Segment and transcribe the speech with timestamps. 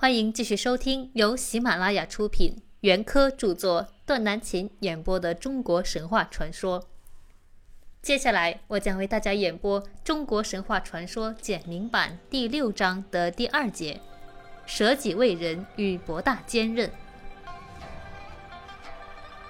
[0.00, 6.88] 欢迎继续收听由喜马拉雅出品、袁科著作、段南琴演播的中国神话传说。
[8.00, 14.00] 接下来，我将为大家演播《中国神话传说简明版》第六章的第二节：
[14.64, 16.90] 舍己为人与博大坚韧。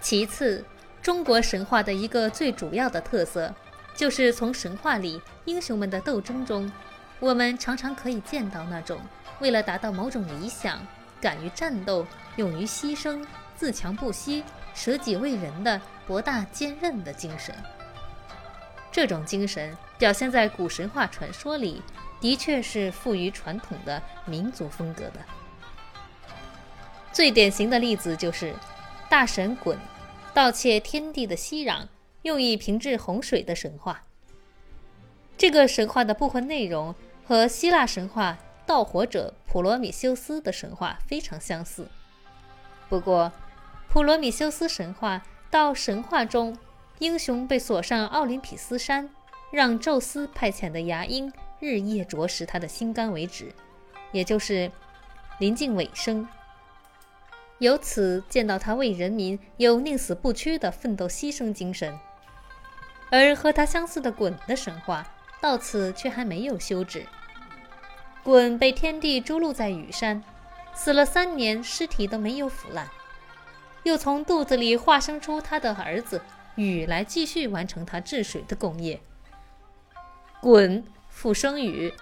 [0.00, 0.64] 其次，
[1.02, 3.52] 中国神话的一个最主要的特色，
[3.96, 6.70] 就是从神话里英雄们的斗争中，
[7.18, 9.00] 我们常常可以见到那种
[9.40, 10.80] 为了达到某种理想，
[11.20, 14.42] 敢于战斗、勇于牺牲、自强不息、
[14.74, 17.54] 舍己为人的博大坚韧的精神。
[18.90, 21.82] 这种精神表现在古神话传说里，
[22.20, 25.20] 的确是富于传统的民族风格的。
[27.12, 28.54] 最典型的例子就是
[29.08, 29.76] 大神鲧
[30.32, 31.86] 盗窃天地的息壤，
[32.22, 34.02] 用以平治洪水的神话。
[35.36, 36.94] 这个神话的部分内容
[37.26, 41.88] 和希腊神话盗火者普罗米修斯的神话非常相似。
[42.88, 43.32] 不过，
[43.88, 46.56] 普罗米修斯神话到神话中。
[46.98, 49.10] 英雄被锁上奥林匹斯山，
[49.50, 53.52] 让宙斯派遣的牙鹰日夜啄食他的心肝为止，
[54.12, 54.72] 也就是
[55.38, 56.26] 临近尾声。
[57.58, 61.98] 由此见到他为人民有宁死不屈的奋斗牺牲精神。
[63.10, 65.06] 而和他相似的鲧的神话
[65.38, 67.06] 到此却还没有休止。
[68.26, 70.20] 鲧被天帝诛戮在羽山，
[70.74, 72.88] 死了三年，尸体都没有腐烂，
[73.84, 76.20] 又从肚子里化生出他的儿子。
[76.56, 79.00] 禹来继续完成他治水的功业。
[80.42, 81.94] 鲧复生禹，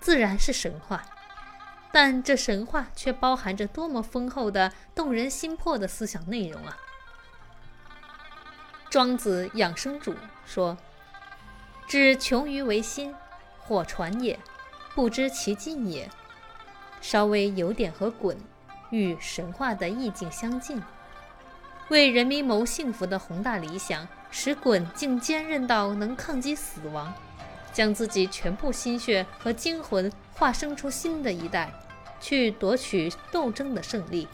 [0.00, 1.04] 自然是神话，
[1.92, 6.76] 但这神话却包含着多么丰厚的、动人心魄的思想内容啊！
[8.90, 10.76] 庄子养生主说
[11.86, 13.14] ：“知穷于为心，
[13.60, 14.36] 或传也，
[14.94, 16.08] 不知其尽也。”
[17.00, 18.36] 稍微有点和鲧
[18.90, 20.82] 与神话的意境相近。
[21.90, 27.14] 为人民谋幸福的宏大理想，使鲧竟坚韧到能抗击死亡，
[27.72, 31.72] 将自己全部心血和精魂化生出新的一代，
[32.20, 34.26] 去夺取斗争的胜利。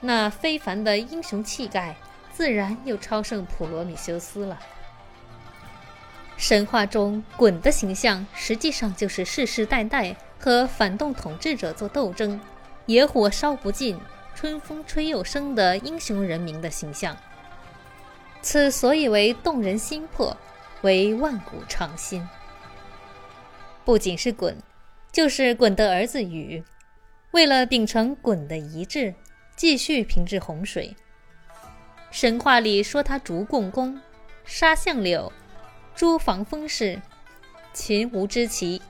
[0.00, 1.96] 那非凡的英雄气概，
[2.32, 4.58] 自然又超胜普罗米修斯了。
[6.42, 12.40] 神话中鲧的形象，实际上就是世世代代和反动统治者做斗争，
[12.86, 13.96] 野火烧不尽。
[14.34, 17.16] 春风吹又生的英雄人民的形象，
[18.40, 20.36] 此所以为动人心魄，
[20.80, 22.28] 为万古长新。
[23.84, 24.56] 不仅是鲧，
[25.12, 26.64] 就是鲧的儿子禹，
[27.30, 29.14] 为了秉承鲧的遗志，
[29.54, 30.96] 继续平治洪水。
[32.10, 34.00] 神话里说他逐共工，
[34.44, 35.32] 杀相柳，
[35.94, 37.00] 诸防风氏，
[37.72, 38.80] 擒吴之奇，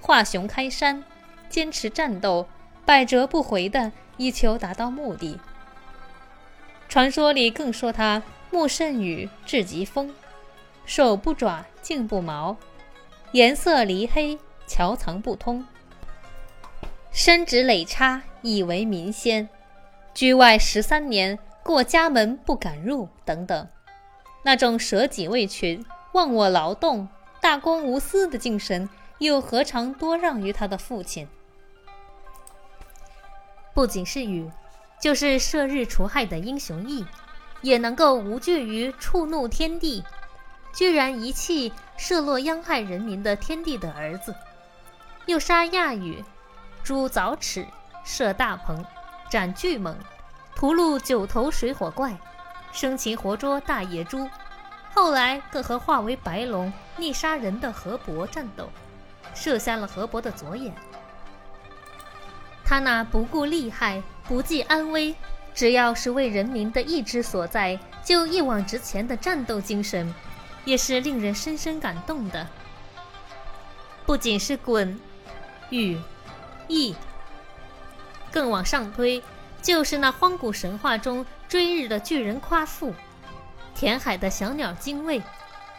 [0.00, 1.04] 化雄开山，
[1.48, 2.46] 坚持战斗，
[2.84, 3.92] 百折不回的。
[4.16, 5.40] 以求达到目的。
[6.88, 10.14] 传说里更说他目甚雨，至极风，
[10.84, 12.56] 手不爪，颈不毛，
[13.32, 14.38] 颜色离黑，
[14.68, 15.66] 桥藏不通，
[17.10, 19.48] 身直累叉，以为民仙，
[20.14, 23.66] 居外十三年，过家门不敢入，等等。
[24.44, 27.08] 那种舍己为群、忘我劳动、
[27.40, 28.88] 大公无私的精神，
[29.18, 31.26] 又何尝多让于他的父亲？
[33.74, 34.48] 不仅是禹，
[35.00, 37.04] 就是射日除害的英雄羿，
[37.62, 40.04] 也能够无惧于触怒天地，
[40.72, 44.32] 居然一气射落殃害人民的天帝的儿子，
[45.26, 46.24] 又杀亚羽，
[46.84, 47.66] 诛凿齿，
[48.04, 48.84] 射大鹏，
[49.28, 49.96] 斩巨蟒，
[50.54, 52.16] 屠戮九头水火怪，
[52.70, 54.30] 生擒活捉大野猪，
[54.94, 58.70] 后来更和化为白龙逆杀人的河伯战斗，
[59.34, 60.72] 射瞎了河伯的左眼。
[62.64, 65.16] 他那不顾利害、不计安危，
[65.52, 70.14] 只要是为人民的意志所在，就一往直前的战斗精神，
[70.64, 72.46] 也是令人深深感动的。
[74.06, 74.96] 不仅是鲧、
[75.70, 76.00] 禹、
[76.68, 76.94] 羿，
[78.30, 79.20] 更往上推，
[79.60, 82.94] 就是那荒古神话中追日的巨人夸父，
[83.84, 85.20] 填海的小鸟精卫，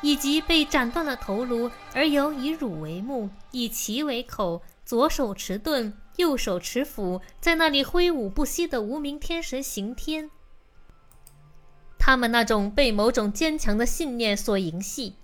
[0.00, 5.92] 以及被斩断了头颅而由以乳为目、以鳍为口、左手持盾。
[6.16, 10.30] 右手持斧，在那里挥舞不息的无名天神刑天。
[11.98, 15.16] 他们那种被某种坚强的信念所营系，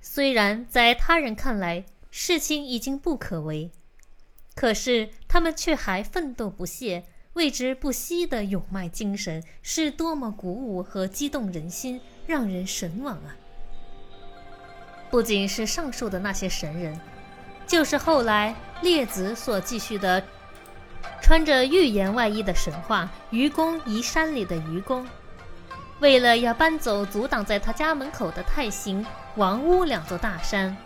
[0.00, 3.72] 虽然在他人看来事情已经不可为，
[4.54, 13.34] 可是他们却还奋斗不懈、为之不息的勇迈精神，是多么鼓舞和激动人心，让人神往啊！
[15.10, 16.98] 不仅是上述的那些神人。
[17.66, 20.22] 就是后来列子所继续的
[21.22, 25.06] 穿着预言外衣的神话，愚公移山里的愚公，
[25.98, 29.04] 为了要搬走阻挡在他家门口的太行、
[29.36, 30.76] 王屋两座大山，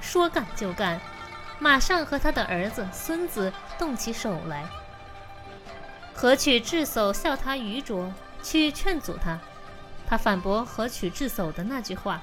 [0.00, 1.00] 说干就干，
[1.60, 4.64] 马上和他的儿子、孙子动起手来。
[6.14, 8.12] 何取智叟笑他愚拙，
[8.42, 9.38] 去劝阻他，
[10.06, 12.22] 他反驳何取智叟的那句话：“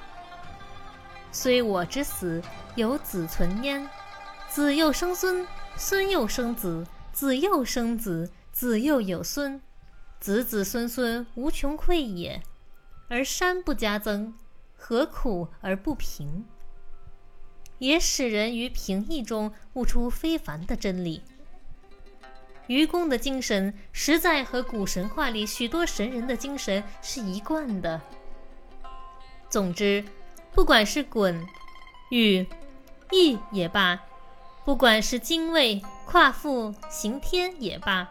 [1.32, 2.42] 虽我之死，
[2.76, 3.88] 有子存焉，
[4.50, 5.46] 子又生孙，
[5.76, 9.62] 孙又生子。”子又生子，子又有孙，
[10.22, 12.42] 子子孙孙无穷匮也。
[13.10, 14.34] 而山不加增，
[14.78, 16.46] 何苦而不平？
[17.80, 21.22] 也使人于平易中悟出非凡的真理。
[22.68, 28.00] 愚公的精神实在和古神话里许多神人的精神是一贯的。
[29.50, 30.04] 总之，
[30.54, 31.46] 不管是鲧、
[32.10, 32.48] 禹、
[33.12, 34.00] 羿也罢。
[34.64, 38.08] 不管是精卫、夸父、刑天也罢，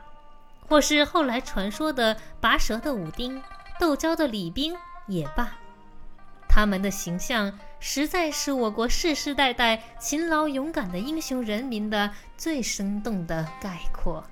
[0.68, 3.40] 或是后来传说的拔舌的武丁、
[3.78, 4.76] 斗蛟的李冰
[5.06, 5.56] 也罢，
[6.48, 14.22] 他们的形象实在是我国世世代代勤劳勇敢的英雄人民的最生动的概括。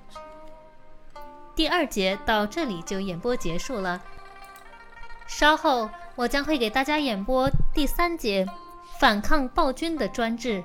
[1.55, 4.01] 第二节到这里就演播结束了，
[5.27, 8.47] 稍后我将会给大家演播第三节：
[8.99, 10.63] 反抗暴君的专制。